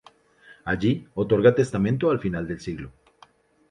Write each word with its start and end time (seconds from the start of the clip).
Allí 0.65 1.07
otorga 1.13 1.53
testamento 1.53 2.09
al 2.09 2.19
final 2.19 2.47
del 2.47 2.59
siglo. 2.59 2.91